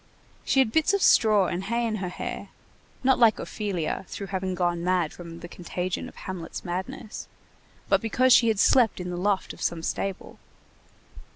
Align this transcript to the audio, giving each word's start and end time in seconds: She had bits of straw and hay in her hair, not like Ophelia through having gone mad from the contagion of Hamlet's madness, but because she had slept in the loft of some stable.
She 0.43 0.57
had 0.61 0.71
bits 0.71 0.95
of 0.95 1.01
straw 1.03 1.45
and 1.45 1.65
hay 1.65 1.85
in 1.85 1.97
her 1.97 2.09
hair, 2.09 2.49
not 3.03 3.19
like 3.19 3.37
Ophelia 3.37 4.03
through 4.07 4.25
having 4.33 4.55
gone 4.55 4.83
mad 4.83 5.13
from 5.13 5.41
the 5.41 5.47
contagion 5.47 6.09
of 6.09 6.15
Hamlet's 6.15 6.65
madness, 6.65 7.27
but 7.87 8.01
because 8.01 8.33
she 8.33 8.47
had 8.47 8.57
slept 8.57 8.99
in 8.99 9.11
the 9.11 9.15
loft 9.15 9.53
of 9.53 9.61
some 9.61 9.83
stable. 9.83 10.39